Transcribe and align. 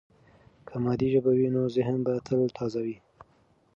که 0.67 0.75
مادي 0.83 1.07
ژبه 1.13 1.31
وي، 1.37 1.47
نو 1.55 1.61
ذهن 1.75 1.97
به 2.05 2.13
تل 2.25 2.39
تازه 2.57 2.79
وي. 2.85 2.97